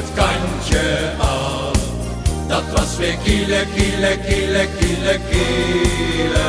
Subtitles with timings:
[0.00, 1.78] het kantje af.
[2.48, 6.48] Dat was weer kiele, kiele, kiele, kiele, kiele.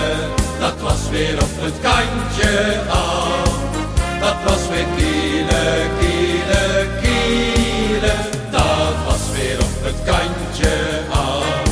[0.59, 3.49] Dat was weer op het kantje af.
[4.19, 5.63] Dat was weer kiele,
[5.99, 6.63] kiele,
[7.01, 8.13] kiele.
[8.51, 10.73] Dat was weer op het kantje
[11.09, 11.63] af.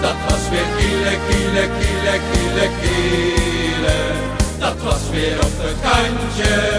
[0.00, 3.98] Dat was weer kiele, kiele, kiele, kiele, kiele.
[4.58, 6.71] Dat was weer op het kantje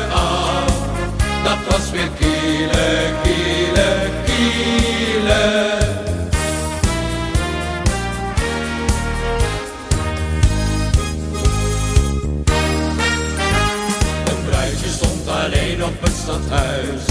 [16.24, 17.04] stadhuis.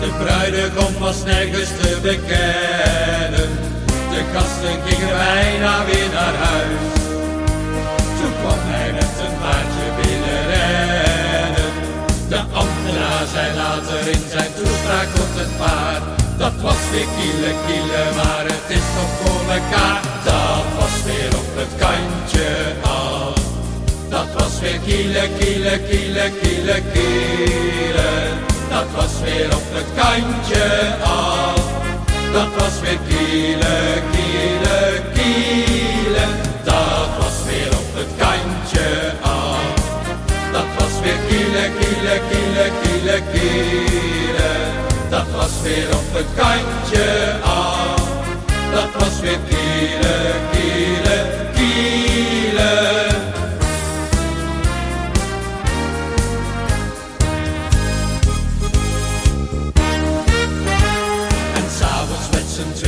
[0.00, 3.50] De bruidegom was nergens te bekennen.
[4.12, 6.92] De gasten gingen bijna weer naar huis.
[8.18, 11.72] Toen kwam hij met een paardje binnenrennen.
[12.28, 16.02] De ambtenaar zei later in zijn toespraak tot het paard.
[16.38, 20.00] Dat was weer kiele kiele, maar het is toch voor mekaar.
[20.24, 22.48] Dat was weer op het kantje
[22.82, 22.99] af.
[24.90, 28.10] Kiele kiele kiele kiele kiele.
[28.70, 30.66] Dat was weer op het kantje
[31.02, 31.62] af.
[32.32, 33.76] Dat was weer kiele
[34.12, 36.26] kiele kiele.
[36.64, 38.88] Dat was weer op het kantje
[39.22, 39.74] af.
[40.52, 44.50] Dat was weer kiele, kiele, kiele, kiele.
[45.10, 47.69] Dat was weer op het kantje af.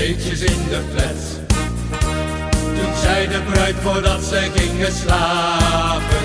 [0.02, 1.20] Tweetjes in de flat.
[2.76, 6.24] Toen zei de bruid voordat ze gingen slapen.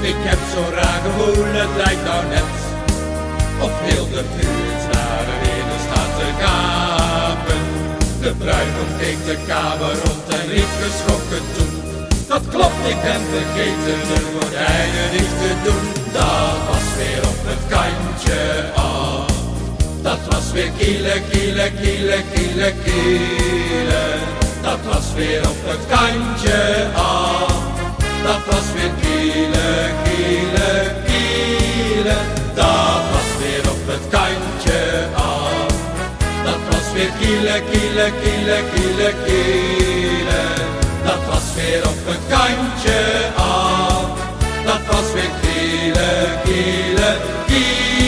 [0.00, 2.52] Ik heb zo'n raar gevoel, het lijkt nou net.
[3.66, 7.62] Of heel de buurt naar de wereld staat te gapen.
[8.24, 11.72] De bruidegom keek de kamer rond en riep geschrokken toe.
[12.28, 15.84] Dat klopt, ik ben vergeten de gordijnen dicht te doen.
[16.12, 18.40] Dat was weer op het kantje
[18.74, 19.29] af
[20.50, 24.02] was weer kille, kille, kille, kille, kiele.
[24.62, 27.52] Dat was weer op het kantje af.
[28.22, 29.68] Dat was weer kiele,
[30.04, 30.70] kiele,
[31.06, 32.24] kielen.
[32.54, 34.80] Dat was weer op het kantje
[35.14, 35.72] af.
[36.44, 40.42] Dat was weer kille, kille, kille, kiele, kiele.
[41.04, 43.00] Dat was weer op het kantje
[43.36, 44.08] af.
[44.64, 46.10] Dat was weer kille,
[46.44, 47.99] kiele, kiele.